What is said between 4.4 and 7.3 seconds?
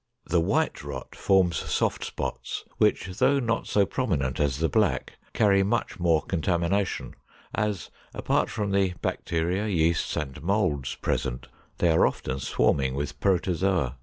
the black, carry much more contamination,